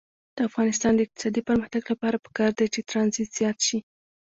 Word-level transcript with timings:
د 0.35 0.37
افغانستان 0.49 0.93
د 0.95 0.99
اقتصادي 1.05 1.41
پرمختګ 1.49 1.83
لپاره 1.91 2.21
پکار 2.25 2.51
ده 2.59 2.65
چې 2.73 2.87
ترانزیت 2.89 3.29
زیات 3.39 3.57
شي. 3.67 3.77